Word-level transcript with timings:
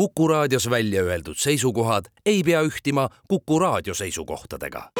Kuku 0.00 0.28
raadios 0.28 0.70
välja 0.70 1.02
öeldud 1.02 1.34
seisukohad 1.36 2.04
ei 2.26 2.42
pea 2.42 2.62
ühtima 2.62 3.08
Kuku 3.28 3.58
raadio 3.58 3.94
seisukohtadega. 3.94 4.90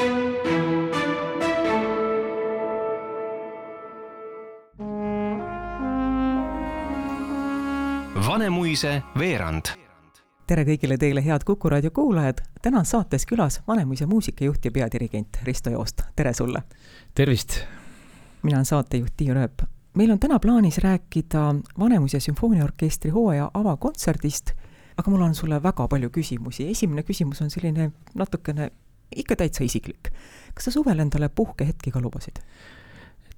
Vanemuise 8.27 9.03
veerand 9.19 9.73
tere 10.47 10.65
kõigile 10.69 11.01
teile, 11.01 11.25
head 11.25 11.49
Kuku 11.49 11.69
raadio 11.69 11.91
kuulajad. 11.91 12.45
täna 12.63 12.79
on 12.79 12.85
saates 12.85 13.25
külas 13.27 13.63
Vanemuise 13.69 14.07
muusikajuht 14.07 14.65
ja 14.65 14.71
peadirigent 14.71 15.41
Risto 15.43 15.71
Joost, 15.71 16.03
tere 16.17 16.35
sulle! 16.35 16.63
tervist! 17.15 17.61
mina 18.43 18.57
olen 18.57 18.65
saatejuht 18.65 19.17
Tiia 19.17 19.35
Rööp. 19.35 19.63
meil 19.95 20.11
on 20.11 20.19
täna 20.19 20.39
plaanis 20.39 20.79
rääkida 20.79 21.55
Vanemuise 21.79 22.21
sümfooniaorkestri 22.21 23.11
hooaja 23.11 23.51
avakontserdist, 23.55 24.60
aga 25.01 25.13
mul 25.13 25.25
on 25.25 25.35
sulle 25.35 25.61
väga 25.63 25.89
palju 25.89 26.11
küsimusi. 26.15 26.69
esimene 26.71 27.03
küsimus 27.07 27.41
on 27.43 27.51
selline 27.51 27.91
natukene 28.15 28.71
ikka 29.17 29.41
täitsa 29.41 29.65
isiklik. 29.65 30.13
kas 30.55 30.69
sa 30.69 30.75
suvel 30.75 31.01
endale 31.01 31.29
puhkehetki 31.29 31.91
ka 31.91 32.01
lubasid? 32.01 32.43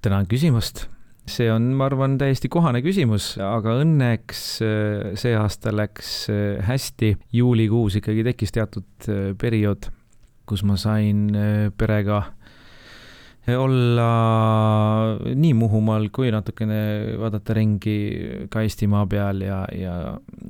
tänan 0.01 0.27
küsimast 0.27 0.87
see 1.29 1.47
on, 1.51 1.71
ma 1.77 1.87
arvan, 1.87 2.17
täiesti 2.19 2.49
kohane 2.51 2.81
küsimus, 2.83 3.33
aga 3.39 3.77
õnneks 3.83 4.43
äh, 4.65 5.13
see 5.19 5.35
aasta 5.39 5.71
läks 5.71 6.13
äh, 6.31 6.59
hästi. 6.67 7.15
juulikuus 7.33 7.99
ikkagi 7.99 8.25
tekkis 8.27 8.51
teatud 8.55 9.07
äh, 9.07 9.31
periood, 9.39 9.87
kus 10.49 10.65
ma 10.67 10.75
sain 10.75 11.29
perega 11.79 12.25
olla 13.47 14.09
nii 15.35 15.53
Muhumaal 15.57 16.09
kui 16.13 16.31
natukene 16.33 16.79
vaadata 17.21 17.55
ringi 17.57 17.97
ka 18.53 18.63
Eestimaa 18.65 19.05
peal 19.09 19.43
ja, 19.45 19.63
ja, 19.77 19.95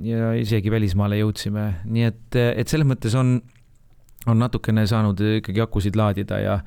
ja 0.03 0.33
isegi 0.39 0.71
välismaale 0.73 1.19
jõudsime, 1.21 1.67
nii 1.85 2.09
et, 2.09 2.39
et 2.39 2.71
selles 2.71 2.87
mõttes 2.89 3.15
on, 3.19 3.37
on 4.27 4.39
natukene 4.39 4.85
saanud 4.89 5.21
ikkagi 5.40 5.63
akusid 5.65 5.99
laadida 5.99 6.41
ja 6.43 6.59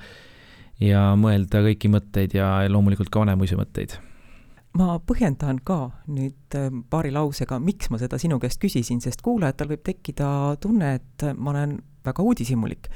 ja 0.77 1.15
mõelda 1.17 1.63
kõiki 1.65 1.89
mõtteid 1.89 2.35
ja 2.37 2.51
loomulikult 2.69 3.09
ka 3.09 3.23
Vanemuise 3.23 3.57
mõtteid 3.57 3.97
ma 4.77 4.97
põhjendan 5.01 5.61
ka 5.65 5.79
nüüd 6.13 6.57
äh, 6.57 6.71
paari 6.91 7.13
lausega, 7.15 7.59
miks 7.63 7.91
ma 7.93 8.01
seda 8.01 8.19
sinu 8.21 8.39
käest 8.43 8.61
küsisin, 8.63 9.01
sest 9.05 9.23
kuulajatel 9.25 9.71
võib 9.73 9.85
tekkida 9.87 10.29
tunne, 10.63 10.97
et 11.01 11.29
ma 11.37 11.55
olen 11.55 11.79
väga 12.07 12.25
uudishimulik. 12.25 12.91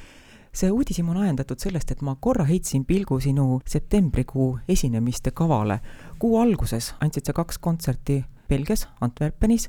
See 0.52 0.70
uudishimu 0.70 1.12
on 1.14 1.22
ajendatud 1.24 1.58
sellest, 1.62 1.90
et 1.90 2.02
ma 2.02 2.16
korra 2.20 2.44
heitsin 2.44 2.84
pilgu 2.84 3.20
sinu 3.20 3.60
septembrikuu 3.66 4.58
esinemiste 4.68 5.30
kavale. 5.30 5.80
kuu 6.18 6.38
alguses 6.38 6.94
andsid 7.00 7.26
sa 7.26 7.32
kaks 7.32 7.58
kontserti 7.58 8.24
Belgias, 8.48 8.88
Antwerpenis, 9.00 9.68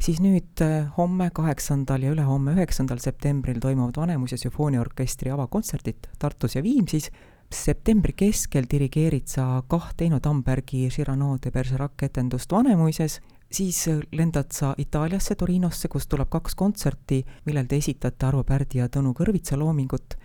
siis 0.00 0.20
nüüd 0.24 0.62
äh, 0.64 0.88
homme, 0.96 1.30
kaheksandal 1.34 2.02
ja 2.02 2.14
ülehomme, 2.14 2.56
üheksandal 2.56 2.98
septembril 3.02 3.60
toimuvad 3.60 4.00
Vanemuise 4.00 4.38
sümfooniaorkestri 4.40 5.30
avakontserdid 5.30 6.08
Tartus 6.18 6.56
ja 6.56 6.62
Viimsis. 6.62 7.10
Septembri 7.52 8.14
keskel 8.16 8.64
dirigeerid 8.70 9.28
sa 9.28 9.60
kahte 9.68 10.06
Eino 10.06 10.22
Tambergi 10.24 10.86
Cyrano 10.88 11.36
de 11.36 11.50
Bergerac 11.52 12.00
etendust 12.02 12.52
Vanemuises, 12.52 13.18
siis 13.52 13.84
lendad 14.16 14.48
sa 14.56 14.72
Itaaliasse, 14.78 15.36
Torinosse, 15.36 15.88
kus 15.92 16.08
tuleb 16.08 16.30
kaks 16.32 16.56
kontserti, 16.56 17.20
millel 17.44 17.68
te 17.68 17.76
esitate 17.76 18.26
Arvo 18.26 18.40
Pärdi 18.48 18.80
ja 18.80 18.88
Tõnu 18.88 19.12
Kõrvitsa 19.18 19.60
loomingut 19.60 20.16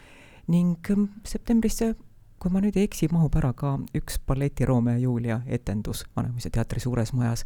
ning 0.48 0.92
ähm, 0.92 1.10
septembrisse, 1.28 1.96
kui 2.40 2.52
ma 2.54 2.62
nüüd 2.64 2.78
ei 2.78 2.88
eksi, 2.88 3.10
mahub 3.12 3.36
ära 3.40 3.54
ka 3.58 3.78
üks 3.98 4.20
balleti 4.28 4.66
Romeo 4.66 4.96
ja 4.96 5.04
Julia 5.04 5.40
etendus 5.46 6.06
Vanemuise 6.16 6.52
teatri 6.54 6.80
suures 6.80 7.14
majas. 7.14 7.46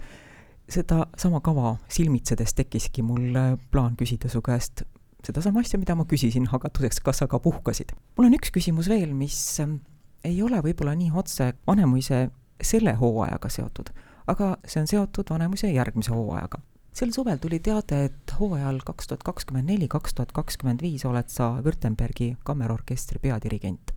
seda 0.71 1.05
sama 1.17 1.41
kava 1.41 1.75
silmitsedes 1.91 2.53
tekkiski 2.53 3.03
mul 3.03 3.35
äh, 3.35 3.57
plaan 3.71 3.95
küsida 3.99 4.29
su 4.29 4.41
käest 4.41 4.83
sedasama 5.25 5.59
asja, 5.59 5.79
mida 5.79 5.95
ma 5.95 6.05
küsisin 6.09 6.47
hakatuseks, 6.49 6.99
kas 6.99 7.21
sa 7.21 7.27
ka 7.27 7.39
puhkasid. 7.39 7.93
mul 8.17 8.29
on 8.29 8.37
üks 8.37 8.51
küsimus 8.53 8.89
veel, 8.89 9.13
mis 9.13 9.59
ähm, 9.59 9.79
ei 10.23 10.41
ole 10.43 10.61
võib-olla 10.61 10.95
nii 10.95 11.11
otse 11.15 11.53
Vanemuise 11.67 12.29
selle 12.61 12.93
hooajaga 12.93 13.49
seotud, 13.49 13.89
aga 14.27 14.55
see 14.65 14.81
on 14.81 14.87
seotud 14.87 15.29
Vanemuise 15.29 15.71
järgmise 15.71 16.13
hooajaga. 16.13 16.61
Sel 16.93 17.13
suvel 17.15 17.39
tuli 17.41 17.61
teade, 17.63 18.03
et 18.09 18.35
hooajal 18.39 18.81
kaks 18.85 19.09
tuhat 19.09 19.23
kakskümmend 19.23 19.71
neli, 19.71 19.87
kaks 19.91 20.15
tuhat 20.17 20.31
kakskümmend 20.35 20.83
viis 20.83 21.05
oled 21.07 21.29
sa 21.31 21.53
Württembergi 21.63 22.35
kammerorkestri 22.43 23.21
peadirigent. 23.23 23.95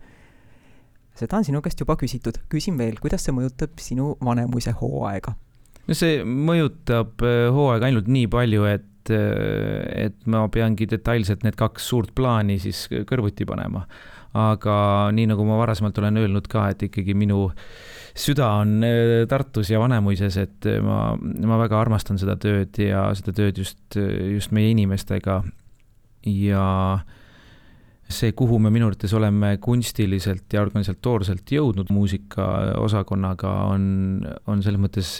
seda 1.15 1.37
on 1.37 1.45
sinu 1.47 1.61
käest 1.63 1.79
juba 1.79 1.95
küsitud, 1.95 2.41
küsin 2.51 2.77
veel, 2.77 2.99
kuidas 2.99 3.23
see 3.23 3.35
mõjutab 3.35 3.79
sinu 3.79 4.15
Vanemuise 4.23 4.75
hooaega? 4.81 5.35
no 5.87 5.93
see 5.93 6.23
mõjutab 6.23 7.23
äh, 7.23 7.47
hooaega 7.53 7.91
ainult 7.91 8.07
nii 8.11 8.27
palju, 8.31 8.67
et 8.71 8.91
et, 9.05 10.05
et 10.05 10.27
ma 10.29 10.45
peangi 10.51 10.87
detailselt 10.89 11.43
need 11.45 11.57
kaks 11.59 11.89
suurt 11.91 12.13
plaani 12.15 12.57
siis 12.61 12.85
kõrvuti 13.09 13.45
panema. 13.47 13.85
Aga 14.35 14.77
nii, 15.15 15.29
nagu 15.31 15.45
ma 15.47 15.59
varasemalt 15.61 15.97
olen 16.01 16.21
öelnud 16.23 16.47
ka, 16.51 16.67
et 16.73 16.85
ikkagi 16.89 17.15
minu 17.17 17.47
süda 18.15 18.51
on 18.61 18.77
äh, 18.85 19.25
Tartus 19.31 19.71
ja 19.71 19.81
Vanemuises, 19.81 20.37
et 20.41 20.69
ma, 20.83 21.13
ma 21.15 21.59
väga 21.63 21.79
armastan 21.81 22.19
seda 22.21 22.37
tööd 22.41 22.77
ja 22.81 23.07
seda 23.17 23.35
tööd 23.35 23.61
just, 23.63 23.79
just 23.95 24.55
meie 24.55 24.71
inimestega. 24.75 25.43
ja 26.25 26.65
see, 28.09 28.33
kuhu 28.37 28.59
me 28.61 28.69
minu 28.69 28.85
arvates 28.89 29.13
oleme 29.17 29.55
kunstiliselt 29.57 30.53
ja 30.53 30.61
organisatoorselt 30.61 31.49
jõudnud 31.51 31.89
muusikaosakonnaga, 31.93 33.53
on, 33.73 33.87
on 34.45 34.61
selles 34.61 34.81
mõttes 34.81 35.15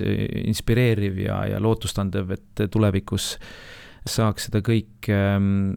inspireeriv 0.46 1.24
ja, 1.26 1.40
ja 1.50 1.62
lootustandev, 1.62 2.36
et 2.38 2.68
tulevikus 2.72 3.34
äh, 3.40 3.50
saaks 4.10 4.50
seda 4.50 4.62
kõike 4.66 5.16
ähm, 5.16 5.74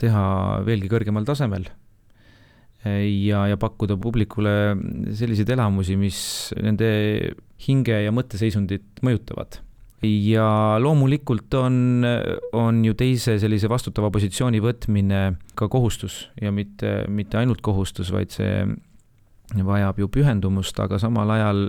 teha 0.00 0.24
veelgi 0.66 0.90
kõrgemal 0.90 1.26
tasemel. 1.28 1.68
Ja, 2.84 3.46
ja 3.50 3.56
pakkuda 3.60 3.96
publikule 4.00 4.52
selliseid 5.16 5.50
elamusi, 5.54 5.96
mis 5.98 6.20
nende 6.62 6.90
hinge 7.66 8.04
ja 8.04 8.12
mõtteseisundit 8.14 9.02
mõjutavad. 9.06 9.60
Ja 10.06 10.78
loomulikult 10.78 11.54
on, 11.58 12.06
on 12.54 12.84
ju 12.86 12.94
teise 12.94 13.34
sellise 13.42 13.66
vastutava 13.70 14.12
positsiooni 14.14 14.60
võtmine 14.62 15.22
ka 15.58 15.66
kohustus 15.66 16.28
ja 16.38 16.52
mitte, 16.54 17.00
mitte 17.10 17.40
ainult 17.40 17.64
kohustus, 17.66 18.12
vaid 18.14 18.30
see 18.30 18.62
vajab 19.66 19.98
ju 19.98 20.10
pühendumust, 20.12 20.78
aga 20.78 21.00
samal 21.02 21.34
ajal 21.34 21.66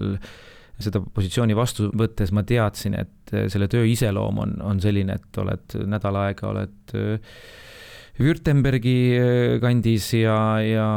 seda 0.80 1.02
positsiooni 1.02 1.58
vastu 1.58 1.90
võttes 1.98 2.32
ma 2.36 2.44
teadsin, 2.48 2.96
et 3.02 3.34
selle 3.52 3.68
töö 3.72 3.88
iseloom 3.90 4.44
on, 4.46 4.54
on 4.64 4.80
selline, 4.84 5.18
et 5.18 5.42
oled 5.42 5.76
nädal 5.90 6.22
aega, 6.22 6.54
oled 6.54 6.96
Württembergi 8.20 8.98
äh, 9.16 9.54
kandis 9.64 10.10
ja, 10.18 10.36
ja 10.64 10.90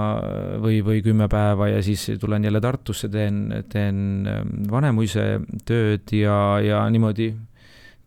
või, 0.62 0.80
või 0.82 1.04
kümme 1.04 1.28
päeva 1.30 1.68
ja 1.70 1.78
siis 1.84 2.08
tulen 2.20 2.44
jälle 2.44 2.60
Tartusse, 2.62 3.10
teen, 3.12 3.44
teen 3.70 4.26
Vanemuise 4.70 5.26
tööd 5.68 6.10
ja, 6.16 6.36
ja 6.64 6.82
niimoodi 6.90 7.30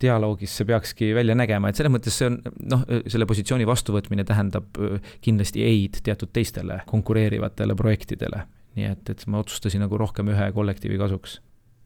dialoogis 0.02 0.52
see 0.58 0.68
peakski 0.68 1.14
välja 1.16 1.38
nägema, 1.40 1.72
et 1.72 1.80
selles 1.80 1.94
mõttes 1.94 2.18
see 2.20 2.28
on 2.28 2.42
noh, 2.68 2.84
selle 3.08 3.28
positsiooni 3.30 3.64
vastuvõtmine 3.68 4.26
tähendab 4.28 4.76
kindlasti 5.24 5.64
ei-d 5.64 6.04
teatud 6.04 6.34
teistele 6.36 6.82
konkureerivatele 6.90 7.78
projektidele. 7.80 8.44
nii 8.76 8.92
et, 8.92 9.10
et 9.10 9.28
ma 9.32 9.40
otsustasin 9.40 9.86
nagu 9.86 9.98
rohkem 9.98 10.36
ühe 10.36 10.52
kollektiivi 10.52 11.00
kasuks 11.00 11.40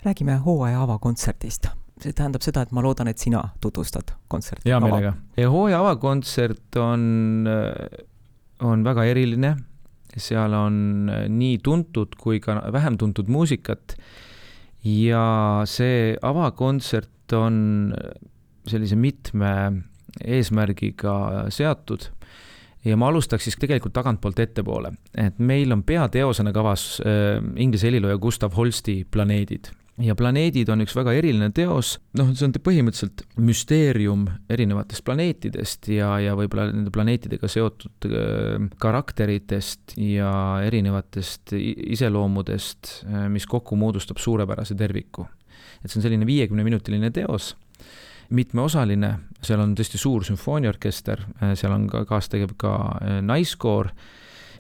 räägime 0.06 0.35
hooaja 0.45 0.81
avakontserdist. 0.81 1.68
See 2.03 2.15
tähendab 2.15 2.43
seda, 2.45 2.63
et 2.63 2.73
ma 2.75 2.83
loodan, 2.83 3.09
et 3.11 3.19
sina 3.21 3.41
tutvustad 3.61 4.13
kontserti. 4.31 4.69
hea 4.69 4.79
meelega. 4.83 5.13
hooaja 5.51 5.81
avakontsert 5.83 6.79
on, 6.79 7.47
on 8.65 8.85
väga 8.87 9.05
eriline, 9.11 9.55
seal 10.17 10.55
on 10.57 11.11
nii 11.29 11.59
tuntud 11.63 12.15
kui 12.19 12.39
ka 12.43 12.59
vähem 12.73 12.97
tuntud 12.97 13.29
muusikat. 13.31 13.97
Ja 14.83 15.61
see 15.67 16.15
avakontsert 16.23 17.35
on 17.35 17.91
sellise 18.69 18.95
mitme 18.95 19.51
eesmärgiga 20.23 21.50
seatud. 21.53 22.07
Ja 22.88 22.95
ma 22.95 23.09
alustaks 23.12 23.44
siis 23.44 23.57
tegelikult 23.59 23.91
tagantpoolt 23.94 24.39
ettepoole, 24.39 24.94
et 25.19 25.35
meil 25.44 25.75
on 25.75 25.81
peateosena 25.83 26.53
kavas 26.56 27.01
äh, 27.03 27.44
inglise 27.59 27.89
helilooja 27.89 28.18
Gustav 28.24 28.56
Holsti 28.56 29.01
Planeedid 29.12 29.68
ja 30.04 30.16
Planeedid 30.16 30.69
on 30.72 30.84
üks 30.84 30.94
väga 30.96 31.13
eriline 31.18 31.50
teos, 31.56 31.98
noh, 32.18 32.31
see 32.38 32.48
on 32.48 32.54
põhimõtteliselt 32.63 33.24
müsteerium 33.42 34.25
erinevatest 34.51 35.04
planeetidest 35.07 35.90
ja, 35.94 36.13
ja 36.24 36.36
võib-olla 36.40 36.69
nende 36.72 36.94
planeetidega 36.96 37.50
seotud 37.51 38.07
äh, 38.07 38.68
karakteritest 38.81 39.98
ja 40.00 40.31
erinevatest 40.66 41.56
iseloomudest, 41.56 42.94
äh, 43.07 43.28
mis 43.31 43.48
kokku 43.50 43.80
moodustab 43.80 44.22
suurepärase 44.24 44.78
terviku. 44.80 45.28
et 45.84 45.92
see 45.92 46.00
on 46.00 46.07
selline 46.07 46.28
viiekümneminutiline 46.28 47.12
teos, 47.16 47.54
mitmeosaline, 48.36 49.13
seal 49.44 49.62
on 49.63 49.75
tõesti 49.75 50.00
suur 50.00 50.25
sümfooniaorkester, 50.28 51.25
äh, 51.44 51.56
seal 51.60 51.75
on 51.75 51.88
ka 51.92 52.06
kaastegev 52.07 52.56
ka 52.60 52.74
naiskoor, 53.25 53.92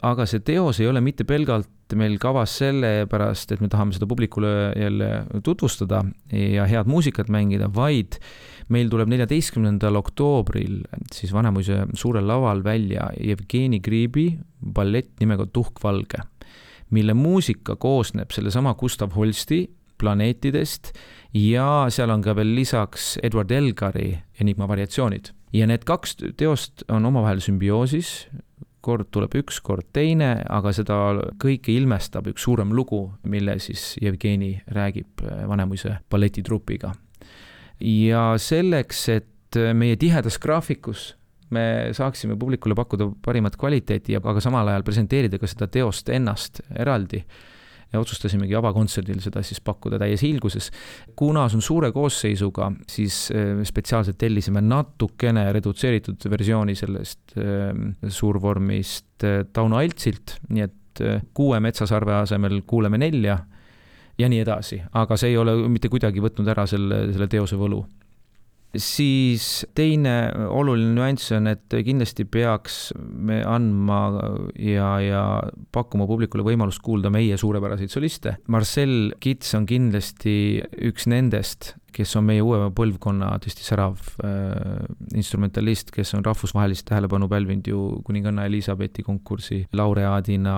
aga 0.03 0.27
see 0.27 0.43
teos 0.43 0.79
ei 0.79 0.87
ole 0.87 1.03
mitte 1.03 1.23
pelgalt 1.27 1.71
meil 1.97 2.17
kavas 2.21 2.53
sellepärast, 2.59 3.53
et 3.53 3.61
me 3.63 3.69
tahame 3.71 3.95
seda 3.95 4.07
publikule 4.09 4.49
jälle 4.77 5.09
tutvustada 5.45 6.03
ja 6.31 6.67
head 6.69 6.89
muusikat 6.89 7.31
mängida, 7.33 7.69
vaid 7.73 8.19
meil 8.69 8.91
tuleb 8.91 9.09
neljateistkümnendal 9.09 9.97
oktoobril 9.97 10.83
siis 11.13 11.33
Vanemuise 11.33 11.85
suurel 11.97 12.27
laval 12.29 12.63
välja 12.63 13.09
Jevgeni 13.17 13.79
Griibi 13.81 14.31
ballett 14.61 15.15
nimega 15.19 15.47
Tuhk 15.49 15.81
valge, 15.83 16.21
mille 16.93 17.13
muusika 17.17 17.75
koosneb 17.75 18.31
sellesama 18.35 18.75
Gustav 18.77 19.15
Holsti 19.17 19.65
planeetidest 19.99 20.93
ja 21.35 21.87
seal 21.91 22.13
on 22.13 22.23
ka 22.25 22.35
veel 22.37 22.53
lisaks 22.57 23.17
Edward 23.23 23.51
Elgari 23.51 24.13
Enigma 24.39 24.67
variatsioonid. 24.69 25.33
ja 25.53 25.65
need 25.65 25.81
kaks 25.81 26.15
teost 26.37 26.83
on 26.93 27.05
omavahel 27.09 27.39
sümbioosis, 27.41 28.27
kord 28.89 29.11
tuleb 29.13 29.37
üks, 29.43 29.59
kord 29.65 29.87
teine, 29.95 30.31
aga 30.49 30.73
seda 30.75 30.97
kõike 31.41 31.73
ilmestab 31.75 32.31
üks 32.31 32.47
suurem 32.47 32.73
lugu, 32.75 33.05
mille 33.29 33.59
siis 33.61 33.93
Jevgeni 34.01 34.55
räägib 34.75 35.23
Vanemuise 35.49 35.99
balletitrupiga. 36.11 36.95
ja 37.79 38.23
selleks, 38.37 39.05
et 39.13 39.59
meie 39.73 39.95
tihedas 39.97 40.37
graafikus 40.41 41.13
me 41.55 41.89
saaksime 41.97 42.35
publikule 42.37 42.75
pakkuda 42.77 43.07
parimat 43.25 43.55
kvaliteeti 43.57 44.13
ja 44.13 44.21
aga 44.23 44.41
samal 44.43 44.67
ajal 44.69 44.83
presenteerida 44.85 45.39
ka 45.41 45.49
seda 45.49 45.67
teost 45.71 46.09
ennast 46.13 46.61
eraldi 46.77 47.23
ja 47.93 47.99
otsustasimegi 47.99 48.55
avakontserdil 48.55 49.21
seda 49.23 49.41
siis 49.45 49.61
pakkuda 49.65 49.99
täies 50.01 50.23
hiilguses. 50.25 50.69
kuna 51.15 51.47
see 51.49 51.59
on 51.59 51.65
suure 51.65 51.91
koosseisuga, 51.91 52.71
siis 52.87 53.29
äh, 53.33 53.63
spetsiaalselt 53.65 54.17
tellisime 54.17 54.61
natukene 54.61 55.47
redutseeritud 55.53 56.29
versiooni 56.29 56.75
sellest 56.75 57.37
äh, 57.37 57.71
suurvormist 58.07 59.23
äh, 59.23 59.45
Tauno 59.53 59.81
Altsilt, 59.81 60.39
nii 60.49 60.67
et 60.67 60.75
kuue 61.33 61.59
metsasarve 61.63 62.11
asemel 62.17 62.57
kuuleme 62.67 62.97
nelja 62.99 63.37
ja 64.19 64.27
nii 64.29 64.41
edasi, 64.43 64.81
aga 64.99 65.15
see 65.17 65.29
ei 65.31 65.37
ole 65.39 65.53
mitte 65.71 65.87
kuidagi 65.89 66.19
võtnud 66.19 66.49
ära 66.51 66.65
selle, 66.67 67.05
selle 67.13 67.29
teose 67.31 67.55
võlu 67.55 67.79
siis 68.77 69.65
teine 69.77 70.29
oluline 70.53 70.93
nüanss 70.93 71.31
on, 71.33 71.49
et 71.49 71.73
kindlasti 71.85 72.25
peaks 72.29 72.91
me 72.99 73.39
andma 73.47 73.99
ja, 74.61 74.91
ja 75.01 75.23
pakkuma 75.73 76.05
publikule 76.09 76.45
võimalust 76.45 76.83
kuulda 76.85 77.11
meie 77.13 77.37
suurepäraseid 77.39 77.93
soliste. 77.93 78.37
Marcel 78.47 79.15
Kits 79.23 79.55
on 79.57 79.65
kindlasti 79.69 80.35
üks 80.89 81.09
nendest, 81.09 81.73
kes 81.95 82.15
on 82.19 82.27
meie 82.27 82.43
uue 82.45 82.69
põlvkonna 82.75 83.31
tõesti 83.43 83.65
särav 83.65 83.99
äh, 84.23 84.85
instrumentalist, 85.17 85.93
kes 85.95 86.13
on 86.17 86.25
rahvusvahelist 86.25 86.87
tähelepanu 86.89 87.29
pälvinud 87.31 87.69
ju 87.69 87.83
kuninganna 88.07 88.45
Elizabethi 88.49 89.03
konkursi 89.05 89.61
laureaadina 89.75 90.57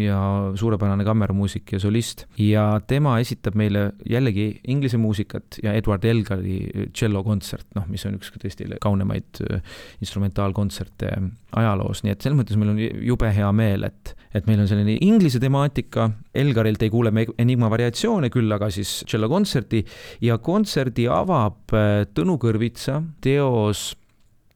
ja 0.00 0.20
suurepärane 0.60 1.04
kammermuusik 1.06 1.74
ja 1.76 1.82
solist. 1.82 2.26
ja 2.38 2.80
tema 2.86 3.18
esitab 3.20 3.58
meile 3.58 3.90
jällegi 4.08 4.60
inglise 4.68 5.00
muusikat 5.00 5.60
ja 5.62 5.74
Edward 5.76 6.04
Elgari 6.04 6.88
tšellokontsert, 6.92 7.68
noh, 7.78 7.86
mis 7.90 8.06
on 8.06 8.18
üks 8.18 8.32
tõesti 8.36 8.68
kaunemaid 8.80 9.44
äh, 9.46 9.62
instrumentaalkontserte 10.00 11.14
ajaloos, 11.56 12.04
nii 12.04 12.14
et 12.14 12.22
selles 12.22 12.38
mõttes 12.38 12.58
meil 12.58 12.72
on 12.72 12.80
jube 12.80 13.30
hea 13.34 13.48
meel, 13.56 13.84
et, 13.88 14.14
et 14.36 14.46
meil 14.46 14.62
on 14.62 14.68
selline 14.70 14.96
inglise 15.04 15.40
temaatika, 15.42 16.10
Elgarilt 16.34 16.82
ei 16.86 16.92
kuule 16.92 17.10
me 17.14 17.24
Enigma 17.42 17.70
variatsioone, 17.72 18.30
küll 18.30 18.50
aga 18.54 18.68
siis 18.72 19.00
tšellokontserti. 19.08 19.82
Ja 20.22 20.38
kontserdi 20.70 21.08
avab 21.10 21.72
äh, 21.74 22.04
Tõnu 22.14 22.36
Kõrvitsa 22.38 23.00
teos 23.24 23.96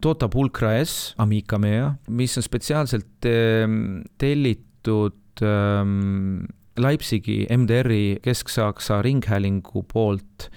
Tota 0.02 0.28
Pulcra 0.30 0.76
S, 0.78 1.14
Amica 1.18 1.58
Mea, 1.58 1.88
mis 2.12 2.36
on 2.38 2.44
spetsiaalselt 2.44 3.26
ähm, 3.26 4.04
tellitud 4.20 5.42
ähm, 5.42 6.44
Leipzigi 6.78 7.46
MDR-i 7.50 8.20
Kesk-Saksa 8.22 9.00
Ringhäälingu 9.02 9.82
poolt. 9.90 10.50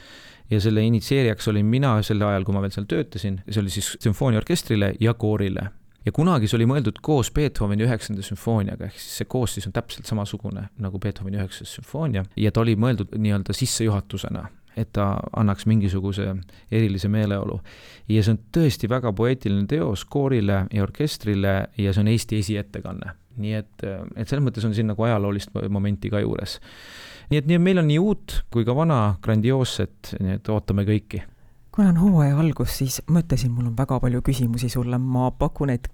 Ja 0.52 0.60
selle 0.62 0.84
initsieerijaks 0.86 1.50
olin 1.50 1.66
mina 1.66 1.96
sel 2.06 2.22
ajal, 2.22 2.46
kui 2.46 2.56
ma 2.56 2.62
veel 2.62 2.76
seal 2.76 2.86
töötasin, 2.92 3.42
see 3.48 3.64
oli 3.64 3.74
siis 3.74 3.96
sümfooniaorkestrile 4.04 4.94
ja 5.02 5.16
koorile. 5.18 5.70
Ja 6.06 6.14
kunagi 6.16 6.48
see 6.48 6.60
oli 6.60 6.70
mõeldud 6.70 7.02
koos 7.04 7.34
Beethoveni 7.36 7.88
üheksanda 7.88 8.24
sümfooniaga, 8.24 8.92
ehk 8.92 9.00
siis 9.00 9.24
see 9.24 9.32
koosseis 9.32 9.68
on 9.68 9.74
täpselt 9.76 10.08
samasugune 10.08 10.70
nagu 10.84 11.02
Beethoveni 11.04 11.42
üheksas 11.42 11.74
sümfoonia. 11.80 12.28
Ja 12.40 12.54
ta 12.54 12.64
oli 12.64 12.78
mõeldud 12.80 13.16
nii-öelda 13.16 13.56
sissejuhatusena, 13.58 14.46
et 14.78 14.92
ta 14.94 15.08
annaks 15.36 15.66
mingisuguse 15.66 16.36
erilise 16.72 17.10
meeleolu. 17.12 17.60
ja 18.10 18.24
see 18.24 18.36
on 18.36 18.42
tõesti 18.58 18.90
väga 18.90 19.14
poeetiline 19.14 19.68
teos 19.68 20.06
koorile 20.06 20.66
ja 20.74 20.84
orkestrile 20.84 21.56
ja 21.78 21.94
see 21.94 22.04
on 22.04 22.12
Eesti 22.14 22.44
esiettekanne. 22.44 23.16
nii 23.38 23.54
et, 23.54 23.84
et 24.16 24.28
selles 24.28 24.44
mõttes 24.46 24.66
on 24.66 24.74
siin 24.74 24.88
nagu 24.90 25.04
ajaloolist 25.04 25.54
momenti 25.70 26.10
ka 26.10 26.22
juures. 26.24 26.60
nii 27.30 27.42
et 27.42 27.50
nii, 27.50 27.60
meil 27.60 27.82
on 27.84 27.90
nii 27.90 28.00
uut 28.00 28.44
kui 28.54 28.66
ka 28.66 28.76
vana 28.76 29.18
grandioosset, 29.22 30.16
nii 30.20 30.40
et 30.40 30.54
ootame 30.54 30.86
kõiki 30.88 31.24
kuna 31.78 31.92
on 31.92 31.98
hooaja 32.02 32.40
algus, 32.42 32.72
siis 32.80 32.96
mõtlesin, 33.06 33.52
mul 33.54 33.68
on 33.70 33.76
väga 33.78 34.00
palju 34.02 34.24
küsimusi 34.26 34.66
sulle, 34.74 34.98
ma 34.98 35.28
pakun, 35.30 35.70
et 35.70 35.86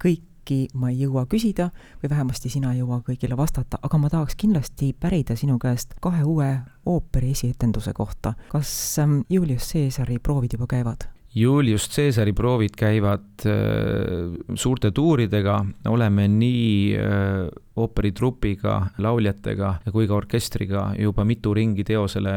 kõiki 0.44 0.68
ma 0.74 0.90
ei 0.90 1.00
jõua 1.00 1.24
küsida 1.26 1.70
või 2.02 2.10
vähemasti 2.10 2.48
sina 2.48 2.72
ei 2.72 2.78
jõua 2.78 3.00
kõigile 3.06 3.36
vastata, 3.36 3.78
aga 3.82 3.98
ma 3.98 4.10
tahaks 4.10 4.36
kindlasti 4.36 4.92
pärida 4.92 5.36
sinu 5.36 5.58
käest 5.58 5.94
kahe 6.00 6.22
uue 6.24 6.60
ooperi 6.86 7.30
esietenduse 7.30 7.92
kohta. 7.92 8.34
kas 8.48 8.98
ähm, 8.98 9.20
Julius 9.30 9.72
Caesari 9.72 10.18
proovid 10.18 10.52
juba 10.52 10.66
käivad? 10.66 11.13
Julius 11.34 11.88
Caesari 11.90 12.30
proovid 12.32 12.76
käivad 12.78 13.42
äh, 13.50 14.34
suurte 14.54 14.92
tuuridega, 14.94 15.56
oleme 15.90 16.28
nii 16.30 16.94
äh, 16.94 17.48
ooperitrupiga, 17.74 18.76
lauljatega 19.02 19.72
kui 19.90 20.06
ka 20.06 20.14
orkestriga 20.14 20.84
juba 20.94 21.26
mitu 21.26 21.50
ringi 21.58 21.82
teosele 21.86 22.34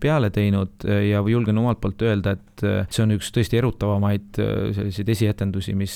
peale 0.00 0.32
teinud 0.32 0.88
äh, 0.88 1.10
ja 1.10 1.20
julgen 1.20 1.60
omalt 1.60 1.82
poolt 1.84 2.06
öelda, 2.08 2.32
et 2.38 2.64
see 2.88 3.04
on 3.04 3.12
üks 3.18 3.28
tõesti 3.34 3.60
erutavamaid 3.60 4.40
selliseid 4.76 5.12
esietendusi, 5.12 5.76
mis 5.76 5.94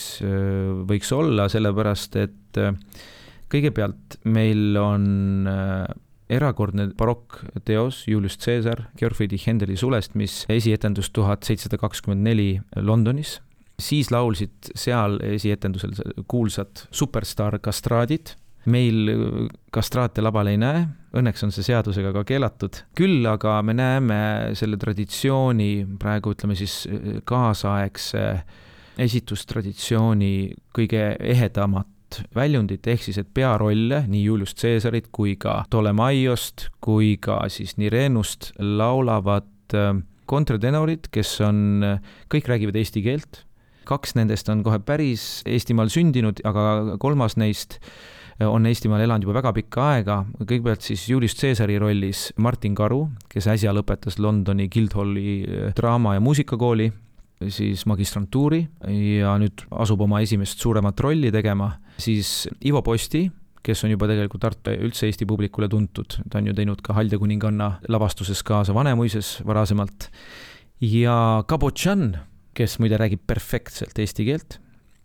võiks 0.89 1.13
olla, 1.17 1.49
sellepärast 1.53 2.17
et 2.21 2.61
kõigepealt 3.53 4.19
meil 4.33 4.77
on 4.81 5.05
erakordne 6.31 6.89
barokkteos 6.97 8.05
Julius 8.09 8.39
Caesar, 8.41 8.87
Georg 8.99 9.17
Friedrich 9.17 9.49
Händeli 9.49 9.77
sulest, 9.77 10.15
mis 10.15 10.45
esietendus 10.49 11.11
tuhat 11.15 11.45
seitsesada 11.45 11.79
kakskümmend 11.81 12.25
neli 12.25 12.61
Londonis. 12.77 13.41
siis 13.75 14.11
laulsid 14.11 14.71
seal 14.79 15.19
esietendusel 15.27 15.91
kuulsad 16.29 16.87
superstaar 16.91 17.59
kastraadid. 17.59 18.37
meil 18.65 19.11
kastraate 19.71 20.23
labal 20.23 20.47
ei 20.47 20.57
näe, 20.57 20.87
õnneks 21.13 21.45
on 21.45 21.51
see 21.53 21.63
seadusega 21.63 22.13
ka 22.13 22.25
keelatud. 22.25 22.85
küll 22.97 23.27
aga 23.27 23.63
me 23.63 23.75
näeme 23.75 24.21
selle 24.55 24.77
traditsiooni 24.77 25.87
praegu 25.99 26.33
ütleme 26.33 26.57
siis 26.57 26.89
kaasaegse 27.25 28.45
esitustraditsiooni 28.99 30.55
kõige 30.75 31.17
ehedamat 31.19 31.89
erinevat 32.15 32.35
väljundit, 32.35 32.87
ehk 32.87 33.03
siis 33.03 33.19
et 33.19 33.29
pearolle 33.35 34.05
nii 34.09 34.25
Julius 34.25 34.55
Caesarit 34.55 35.09
kui 35.13 35.37
ka 35.37 35.65
Ptolemaiost 35.69 36.69
kui 36.81 37.17
ka 37.21 37.45
siis 37.49 37.77
Nirenust 37.77 38.53
laulavad 38.59 39.75
äh, 39.75 39.95
kontratenorid, 40.27 41.11
kes 41.13 41.41
on, 41.41 41.83
äh, 41.83 42.01
kõik 42.33 42.49
räägivad 42.49 42.77
eesti 42.77 43.03
keelt, 43.03 43.45
kaks 43.85 44.15
nendest 44.17 44.49
on 44.49 44.63
kohe 44.65 44.79
päris 44.81 45.43
Eestimaal 45.47 45.91
sündinud, 45.93 46.41
aga 46.45 46.97
kolmas 46.99 47.37
neist 47.37 47.79
äh, 48.41 48.49
on 48.49 48.67
Eestimaal 48.67 49.05
elanud 49.05 49.27
juba 49.27 49.41
väga 49.41 49.55
pikka 49.61 49.89
aega, 49.95 50.25
kõigepealt 50.43 50.85
siis 50.85 51.09
Julius 51.09 51.37
Caesari 51.39 51.79
rollis 51.79 52.33
Martin 52.37 52.75
Karu, 52.75 53.09
kes 53.29 53.49
äsja 53.49 53.75
lõpetas 53.75 54.19
Londoni 54.19 54.69
Guildhalli 54.69 55.73
draama- 55.77 56.17
ja 56.19 56.25
muusikakooli, 56.25 56.93
siis 57.53 57.85
magistrantuuri 57.91 58.63
ja 59.21 59.35
nüüd 59.41 59.67
asub 59.85 60.05
oma 60.07 60.21
esimest 60.25 60.63
suuremat 60.63 61.01
rolli 61.01 61.33
tegema 61.35 61.73
siis 62.01 62.49
Ivo 62.67 62.83
Posti, 62.83 63.25
kes 63.65 63.85
on 63.87 63.95
juba 63.95 64.09
tegelikult 64.11 64.43
Tartu 64.45 64.75
üldse 64.87 65.09
Eesti 65.09 65.27
publikule 65.29 65.69
tuntud, 65.73 66.19
ta 66.31 66.41
on 66.41 66.51
ju 66.51 66.57
teinud 66.57 66.83
ka 66.85 66.97
Halja 66.97 67.19
kuninganna 67.21 67.71
lavastuses 67.89 68.43
kaasa 68.47 68.75
Vanemuises 68.77 69.39
varasemalt, 69.47 70.11
ja 70.85 71.17
Kabotšan, 71.49 72.11
kes 72.55 72.79
muide 72.83 72.99
räägib 73.01 73.25
perfektselt 73.27 73.99
eesti 73.99 74.27
keelt, 74.29 74.59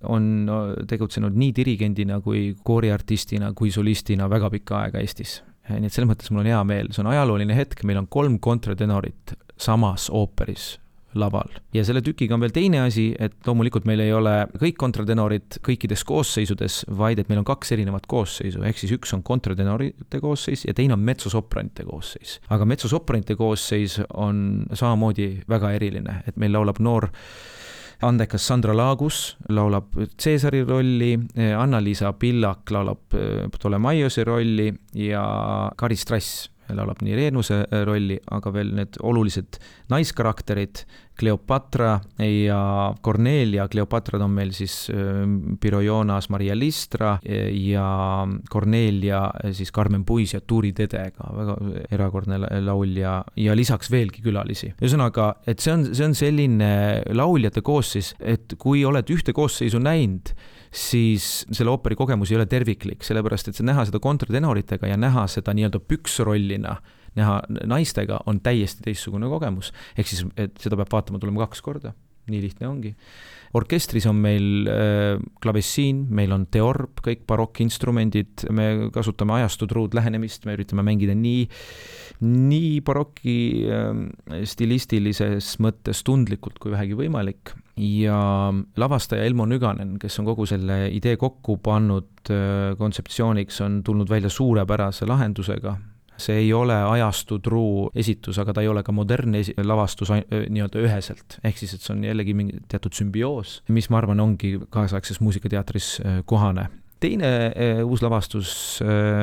on 0.09 0.47
tegutsenud 0.87 1.35
nii 1.35 1.51
dirigendina 1.55 2.21
kui 2.23 2.53
kooriartistina 2.63 3.51
kui 3.57 3.71
solistina 3.71 4.29
väga 4.31 4.51
pikka 4.53 4.77
aega 4.85 5.01
Eestis. 5.03 5.41
nii 5.69 5.85
et 5.85 5.93
selles 5.93 6.09
mõttes 6.09 6.31
mul 6.31 6.41
on 6.41 6.49
hea 6.49 6.59
meel, 6.65 6.87
see 6.89 7.03
on 7.03 7.11
ajalooline 7.11 7.53
hetk, 7.53 7.83
meil 7.85 7.99
on 8.01 8.07
kolm 8.09 8.39
kontratenorit 8.41 9.35
samas 9.59 10.07
ooperis 10.09 10.77
laval. 11.13 11.49
ja 11.73 11.83
selle 11.85 12.01
tükiga 12.05 12.35
on 12.35 12.43
veel 12.43 12.53
teine 12.53 12.83
asi, 12.83 13.09
et 13.19 13.35
loomulikult 13.47 13.87
meil 13.89 14.03
ei 14.03 14.13
ole 14.13 14.35
kõik 14.61 14.77
kontratenorid 14.81 15.59
kõikides 15.65 16.03
koosseisudes, 16.07 16.83
vaid 16.97 17.19
et 17.19 17.29
meil 17.29 17.41
on 17.41 17.47
kaks 17.47 17.73
erinevat 17.75 18.05
koosseisu, 18.09 18.63
ehk 18.65 18.81
siis 18.81 18.93
üks 18.97 19.13
on 19.17 19.23
kontratenorite 19.25 20.21
koosseis 20.21 20.65
ja 20.67 20.75
teine 20.77 20.97
on 20.97 21.05
metsosopranite 21.05 21.85
koosseis. 21.87 22.39
aga 22.49 22.65
metsosopranite 22.65 23.35
koosseis 23.39 23.99
on 24.13 24.65
samamoodi 24.73 25.31
väga 25.49 25.73
eriline, 25.77 26.21
et 26.27 26.37
meil 26.37 26.53
laulab 26.53 26.79
noor 26.79 27.09
andekas 28.05 28.45
Sandra 28.47 28.75
Laagus 28.77 29.37
laulab 29.49 29.91
Caesari 30.15 30.63
rolli, 30.63 31.17
Anna-Liisa 31.57 32.13
Pillak 32.13 32.71
laulab 32.71 33.17
Ptolemaiose 33.51 34.23
rolli 34.23 34.69
ja 34.95 35.25
Karis 35.75 36.05
Trass 36.05 36.49
laulab 36.77 37.03
nii 37.05 37.15
Reenuse 37.17 37.61
rolli, 37.87 38.19
aga 38.35 38.53
veel 38.53 38.73
need 38.77 38.99
olulised 39.05 39.59
naiskarakterid, 39.91 40.83
Cleopatra 41.19 41.99
ja 42.23 42.59
Cornelia, 43.03 43.67
Cleopatrad 43.67 44.21
on 44.23 44.31
meil 44.37 44.53
siis 44.55 44.87
Pirojonas 45.59 46.29
Maria 46.31 46.55
Listra 46.57 47.17
ja 47.23 47.87
Cornelia 48.51 49.21
siis 49.51 49.71
Carmen 49.75 50.05
Puis 50.07 50.33
ja 50.33 50.41
Tuuri 50.41 50.71
Tedega, 50.73 51.31
väga 51.35 51.57
erakordne 51.91 52.39
laulja 52.63 53.19
ja 53.35 53.55
lisaks 53.55 53.91
veelgi 53.91 54.23
külalisi. 54.25 54.73
ühesõnaga, 54.79 55.33
et 55.47 55.59
see 55.59 55.73
on, 55.73 55.89
see 55.93 56.07
on 56.07 56.15
selline 56.17 56.71
lauljate 57.15 57.63
koosseis, 57.65 58.13
et 58.19 58.55
kui 58.59 58.85
oled 58.87 59.11
ühte 59.11 59.35
koosseisu 59.35 59.81
näinud, 59.83 60.33
siis 60.71 61.43
selle 61.49 61.73
ooperi 61.73 61.97
kogemus 61.99 62.31
ei 62.31 62.39
ole 62.39 62.47
terviklik, 62.49 63.03
sellepärast 63.05 63.51
et 63.51 63.61
näha 63.65 63.87
seda 63.89 64.01
kontratenoritega 64.03 64.91
ja 64.91 64.97
näha 64.99 65.25
seda 65.31 65.55
nii-öelda 65.57 65.81
püksrollina 65.83 66.77
näha 67.17 67.39
naistega 67.69 68.21
on 68.29 68.41
täiesti 68.43 68.85
teistsugune 68.85 69.29
kogemus. 69.31 69.73
ehk 69.97 70.07
siis, 70.07 70.25
et 70.37 70.57
seda 70.61 70.79
peab 70.79 70.93
vaatama 70.93 71.19
tulema 71.19 71.45
kaks 71.47 71.61
korda, 71.65 71.93
nii 72.29 72.41
lihtne 72.45 72.67
ongi. 72.69 72.93
orkestris 73.57 74.05
on 74.05 74.19
meil 74.21 74.67
äh, 74.69 75.21
klavessiin, 75.41 76.03
meil 76.13 76.33
on 76.35 76.45
teorb, 76.53 76.99
kõik 77.05 77.23
barokkinstrumendid, 77.29 78.45
me 78.53 78.91
kasutame 78.93 79.39
ajastutruud 79.39 79.97
lähenemist, 79.97 80.45
me 80.45 80.53
üritame 80.53 80.85
mängida 80.85 81.15
nii, 81.17 81.47
nii 82.29 82.75
baroki 82.85 83.39
äh, 83.65 84.43
stilistilises 84.45 85.55
mõttes 85.65 86.03
tundlikult 86.05 86.61
kui 86.61 86.75
vähegi 86.75 86.97
võimalik 86.99 87.55
ja 87.79 88.19
lavastaja 88.77 89.25
Elmo 89.25 89.47
Nüganen, 89.49 89.97
kes 90.01 90.19
on 90.21 90.27
kogu 90.29 90.45
selle 90.49 90.83
idee 90.93 91.17
kokku 91.17 91.57
pannud 91.63 92.29
äh, 92.29 92.75
kontseptsiooniks, 92.77 93.61
on 93.65 93.81
tulnud 93.87 94.09
välja 94.11 94.29
suurepärase 94.29 95.09
lahendusega, 95.09 95.77
see 96.21 96.43
ei 96.43 96.51
ole 96.53 96.75
ajastutruu 96.75 97.89
esitus, 97.95 98.39
aga 98.41 98.55
ta 98.55 98.63
ei 98.63 98.71
ole 98.71 98.83
ka 98.85 98.95
modernne 98.95 99.43
esi-, 99.43 99.55
lavastus 99.63 100.11
nii-öelda 100.11 100.83
üheselt. 100.83 101.39
ehk 101.43 101.57
siis, 101.61 101.75
et 101.75 101.85
see 101.85 101.95
on 101.95 102.03
jällegi 102.07 102.35
mingi 102.37 102.59
teatud 102.71 102.95
sümbioos, 102.95 103.59
mis 103.73 103.89
ma 103.89 104.01
arvan, 104.01 104.19
ongi 104.23 104.57
kaasaegses 104.73 105.21
muusikateatris 105.23 105.97
kohane 106.29 106.69
teine 106.99 107.31
uus 107.87 108.01
lavastus 108.03 108.51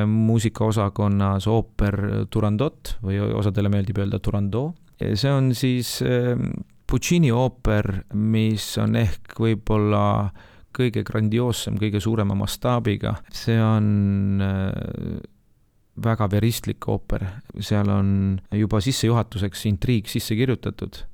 muusikaosakonnas 0.09 1.45
ooper 1.53 1.99
Turandot 2.33 2.97
või 3.05 3.21
osadele 3.37 3.69
meeldib 3.73 4.01
öelda 4.01 4.21
Turandot. 4.25 4.73
see 4.97 5.33
on 5.33 5.53
siis 5.55 5.99
Puccini 6.87 7.33
ooper, 7.35 7.89
mis 8.15 8.77
on 8.79 8.97
ehk 8.97 9.41
võib-olla 9.43 10.31
kõige 10.77 11.03
grandioossem, 11.07 11.79
kõige 11.81 12.01
suurema 12.01 12.37
mastaabiga, 12.39 13.17
see 13.33 13.57
on 13.59 13.89
väga 16.05 16.29
veristlik 16.31 16.89
ooper, 16.93 17.25
seal 17.61 17.89
on 17.93 18.09
juba 18.55 18.81
sissejuhatuseks 18.85 19.67
intriig 19.71 20.11
sisse 20.11 20.37
kirjutatud. 20.37 21.05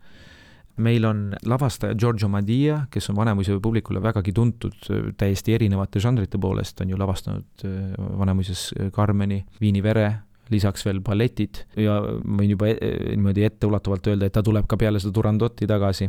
meil 0.83 1.05
on 1.05 1.35
lavastaja 1.45 1.95
Giorgio 1.95 2.29
Madia, 2.29 2.87
kes 2.91 3.11
on 3.11 3.17
Vanemuise 3.17 3.59
publikule 3.61 4.01
vägagi 4.03 4.33
tuntud 4.33 4.89
täiesti 5.21 5.55
erinevate 5.55 6.01
žanrite 6.01 6.39
poolest, 6.41 6.81
on 6.81 6.91
ju 6.91 6.97
lavastanud 6.99 7.65
äh, 7.65 7.93
Vanemuises 8.19 8.75
Carmeni, 8.91 9.45
Viini 9.61 9.83
vere, 9.83 10.09
lisaks 10.51 10.87
veel 10.87 11.01
balletid. 11.01 11.67
Ja 11.77 12.01
võin 12.01 12.51
juba 12.51 12.73
niimoodi 12.73 13.45
etteulatuvalt 13.45 14.07
öelda, 14.07 14.27
et 14.27 14.33
ta 14.33 14.43
tuleb 14.43 14.67
ka 14.67 14.77
peale 14.81 15.01
seda 15.01 15.13
Turandotti 15.13 15.69
tagasi 15.69 16.09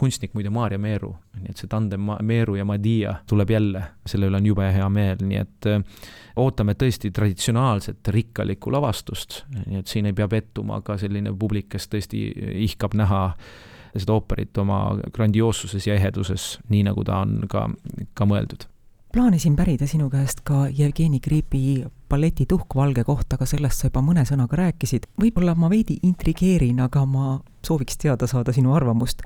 kunstnik 0.00 0.34
muide 0.34 0.50
Maarja 0.52 0.78
Meeru, 0.78 1.12
nii 1.40 1.52
et 1.52 1.60
see 1.60 1.70
tandem 1.70 2.10
Meeru 2.26 2.56
ja 2.58 2.64
Madia 2.68 3.16
tuleb 3.28 3.50
jälle, 3.50 3.82
selle 4.06 4.30
üle 4.30 4.40
on 4.40 4.46
jube 4.46 4.68
hea 4.72 4.88
meel, 4.92 5.22
nii 5.22 5.40
et 5.40 5.70
äh, 5.70 6.04
ootame 6.42 6.76
tõesti 6.78 7.12
traditsionaalset 7.14 8.12
rikkalikku 8.14 8.72
lavastust, 8.72 9.42
nii 9.64 9.80
et 9.80 9.90
siin 9.90 10.10
ei 10.10 10.16
pea 10.16 10.28
pettuma 10.28 10.80
ka 10.86 10.98
selline 11.00 11.32
publik, 11.38 11.70
kes 11.74 11.88
tõesti 11.92 12.22
ihkab 12.66 12.96
näha 12.98 13.26
seda 13.96 14.16
ooperit 14.18 14.58
oma 14.60 14.80
grandioossuses 15.14 15.86
ja 15.88 15.96
eheduses, 15.96 16.56
nii 16.68 16.84
nagu 16.90 17.04
ta 17.04 17.22
on 17.24 17.44
ka, 17.50 17.68
ka 18.14 18.28
mõeldud 18.28 18.68
plaanisin 19.16 19.56
pärida 19.56 19.86
sinu 19.88 20.10
käest 20.12 20.42
ka 20.44 20.66
Jevgeni 20.68 21.20
Gripi 21.24 21.84
balleti 22.08 22.44
Tuhkvalge 22.48 23.04
kohta, 23.04 23.38
aga 23.38 23.46
sellest 23.48 23.80
sa 23.80 23.88
juba 23.88 24.02
mõne 24.04 24.26
sõnaga 24.28 24.58
rääkisid. 24.60 25.06
võib-olla 25.16 25.54
ma 25.56 25.70
veidi 25.72 25.96
intrigeerin, 26.04 26.80
aga 26.84 27.06
ma 27.06 27.38
sooviks 27.64 27.96
teada 27.96 28.26
saada 28.26 28.52
sinu 28.52 28.74
arvamust 28.76 29.22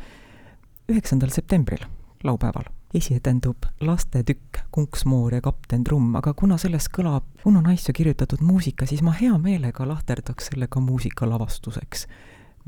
üheksandal 0.90 1.30
septembril, 1.34 1.82
laupäeval, 2.24 2.66
esietendub 2.94 3.68
lastetükk 3.80 4.64
Kunksmoor 4.70 5.34
ja 5.34 5.40
kapten 5.40 5.84
Trumm, 5.86 6.16
aga 6.18 6.34
kuna 6.34 6.58
sellest 6.58 6.90
kõlab 6.94 7.46
Uno 7.46 7.62
Naissu 7.64 7.94
kirjutatud 7.96 8.42
muusika, 8.42 8.86
siis 8.86 9.02
ma 9.06 9.14
hea 9.14 9.36
meelega 9.38 9.86
lahterdaks 9.88 10.50
selle 10.50 10.68
ka 10.70 10.82
muusikalavastuseks 10.82 12.06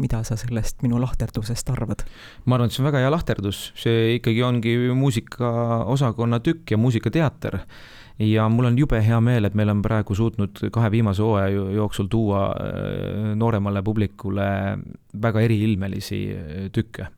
mida 0.01 0.23
sa 0.25 0.37
sellest 0.41 0.81
minu 0.83 1.01
lahterdusest 1.03 1.71
arvad? 1.73 2.05
ma 2.47 2.57
arvan, 2.57 2.71
et 2.71 2.75
see 2.75 2.83
on 2.83 2.89
väga 2.89 3.03
hea 3.03 3.11
lahterdus, 3.13 3.61
see 3.79 4.17
ikkagi 4.17 4.43
ongi 4.47 4.77
muusikaosakonna 4.97 6.41
tükk 6.41 6.73
ja 6.73 6.79
muusikateater. 6.81 7.59
ja 8.19 8.49
mul 8.49 8.71
on 8.71 8.79
jube 8.79 9.01
hea 9.05 9.21
meel, 9.21 9.45
et 9.45 9.55
meil 9.59 9.73
on 9.73 9.83
praegu 9.85 10.15
suutnud 10.17 10.65
kahe 10.73 10.91
viimase 10.91 11.23
hooaja 11.23 11.51
jooksul 11.77 12.09
tuua 12.13 12.47
äh, 12.53 13.35
nooremale 13.37 13.83
publikule 13.83 14.49
väga 15.23 15.45
eriilmelisi 15.45 16.23
äh, 16.33 16.71
tükke 16.73 17.11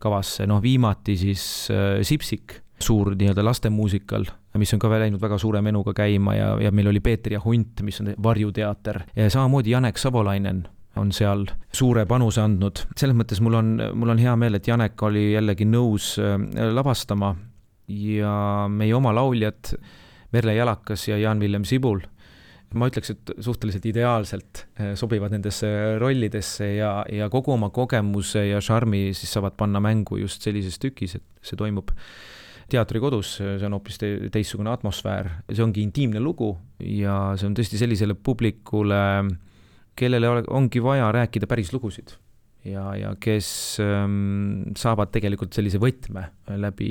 kavasse, 0.00 0.46
noh 0.48 0.62
viimati 0.62 1.16
siis 1.20 1.44
äh, 1.72 2.00
Sipsik, 2.06 2.60
suur 2.80 3.12
nii-öelda 3.12 3.44
lastemuusikal, 3.44 4.24
mis 4.58 4.72
on 4.74 4.80
ka 4.80 4.88
läinud 4.92 5.20
väga 5.20 5.38
suure 5.38 5.60
menuga 5.62 5.92
käima 5.96 6.34
ja, 6.34 6.50
ja 6.64 6.72
meil 6.72 6.88
oli 6.90 7.02
Peeter 7.04 7.36
ja 7.36 7.40
Hunt, 7.44 7.82
mis 7.86 8.00
on 8.00 8.14
varjuteater. 8.22 9.02
Ja 9.16 9.28
samamoodi 9.30 9.74
Janek 9.74 10.00
Savolainen 10.00 10.64
on 10.98 11.12
seal 11.14 11.44
suure 11.76 12.06
panuse 12.08 12.40
andnud. 12.42 12.82
selles 12.96 13.16
mõttes 13.16 13.40
mul 13.44 13.58
on, 13.60 13.76
mul 13.94 14.16
on 14.16 14.18
hea 14.18 14.34
meel, 14.40 14.56
et 14.58 14.66
Janek 14.66 15.02
oli 15.06 15.30
jällegi 15.34 15.68
nõus 15.68 16.16
äh, 16.18 16.38
lavastama. 16.72 17.34
Ja 17.90 18.68
meie 18.70 18.94
oma 18.94 19.10
lauljad 19.10 19.72
Merle 20.30 20.54
Jalakas 20.54 21.08
ja 21.08 21.16
Jaan-Villem 21.18 21.64
Sibul 21.66 22.04
ma 22.78 22.86
ütleks, 22.90 23.12
et 23.14 23.32
suhteliselt 23.42 23.86
ideaalselt 23.90 24.64
eh, 24.78 24.92
sobivad 24.98 25.34
nendesse 25.34 25.68
rollidesse 26.00 26.68
ja, 26.76 26.92
ja 27.10 27.30
kogu 27.32 27.54
oma 27.56 27.70
kogemuse 27.74 28.44
ja 28.46 28.60
šarmi 28.62 29.08
siis 29.16 29.32
saavad 29.36 29.56
panna 29.58 29.82
mängu 29.82 30.20
just 30.20 30.46
sellises 30.46 30.78
tükis, 30.82 31.16
et 31.18 31.26
see 31.42 31.58
toimub 31.58 31.90
teatrikodus, 32.70 33.36
see 33.40 33.66
on 33.66 33.74
hoopis 33.74 33.98
te 33.98 34.10
teistsugune 34.30 34.70
atmosfäär, 34.70 35.32
see 35.50 35.64
ongi 35.64 35.82
intiimne 35.82 36.22
lugu 36.22 36.52
ja 36.78 37.32
see 37.34 37.48
on 37.50 37.56
tõesti 37.58 37.80
sellisele 37.80 38.14
publikule, 38.14 39.02
kellele 39.98 40.34
ongi 40.46 40.82
vaja 40.84 41.10
rääkida 41.16 41.50
päris 41.50 41.74
lugusid 41.74 42.14
ja, 42.64 42.84
ja 42.96 43.12
kes 43.20 43.78
ähm, 43.80 44.62
saavad 44.76 45.12
tegelikult 45.14 45.54
sellise 45.56 45.80
võtme 45.80 46.26
läbi 46.60 46.90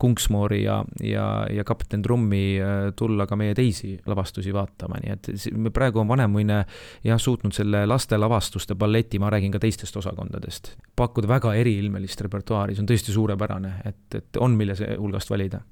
Kunksmoori 0.00 0.62
ja, 0.64 0.80
ja, 1.04 1.26
ja 1.52 1.64
Kapten 1.66 2.02
Trummi 2.02 2.58
äh, 2.58 2.88
tulla 2.96 3.26
ka 3.30 3.38
meie 3.38 3.54
teisi 3.54 3.94
lavastusi 4.06 4.54
vaatama, 4.54 5.00
nii 5.02 5.14
et 5.14 5.30
me 5.56 5.72
praegu 5.74 6.02
on 6.02 6.10
Vanemuine 6.10 6.62
jah, 7.04 7.20
suutnud 7.20 7.54
selle 7.54 7.84
lastelavastuste 7.86 8.74
balleti, 8.78 9.20
ma 9.22 9.30
räägin 9.34 9.54
ka 9.54 9.62
teistest 9.62 9.96
osakondadest, 10.00 10.74
pakkuda 10.96 11.30
väga 11.36 11.54
eriilmelist 11.60 12.26
repertuaari, 12.26 12.74
see 12.74 12.84
on 12.84 12.90
tõesti 12.90 13.14
suurepärane, 13.14 13.78
et, 13.84 14.02
et 14.18 14.42
on, 14.42 14.58
mille 14.58 14.76
hulgast 14.98 15.30
valida. 15.30 15.62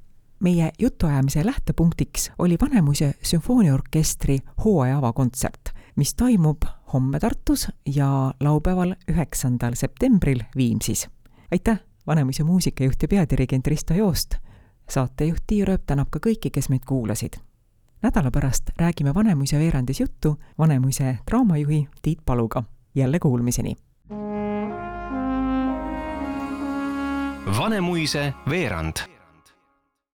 Meie 0.42 0.72
jutuajamise 0.78 1.46
lähtepunktiks 1.46 2.32
oli 2.42 2.56
Vanemuise 2.60 3.12
sümfooniaorkestri 3.22 4.40
hooaja 4.64 4.96
avakontsert, 4.98 5.61
mis 5.96 6.14
toimub 6.14 6.62
homme 6.92 7.20
Tartus 7.20 7.68
ja 7.86 8.34
laupäeval, 8.40 8.94
üheksandal 9.08 9.74
septembril 9.74 10.40
Viimsis. 10.56 11.08
aitäh, 11.50 11.80
Vanemuise 12.06 12.44
muusikajuht 12.44 13.02
ja 13.02 13.08
peadirigent 13.08 13.66
Risto 13.66 13.94
Joost! 13.94 14.34
saatejuht 14.88 15.42
Tiia 15.46 15.64
Rööp 15.64 15.86
tänab 15.86 16.10
ka 16.10 16.18
kõiki, 16.18 16.50
kes 16.50 16.68
meid 16.68 16.84
kuulasid. 16.86 17.36
nädala 18.02 18.30
pärast 18.30 18.70
räägime 18.76 19.14
Vanemuise 19.14 19.58
veerandis 19.58 20.00
juttu 20.00 20.36
Vanemuise 20.58 21.18
draamajuhi 21.30 21.88
Tiit 22.02 22.18
Paluga. 22.24 22.62
jälle 22.94 23.18
kuulmiseni! 23.18 23.76
Vanemuise 27.58 28.34
veerand 28.48 28.96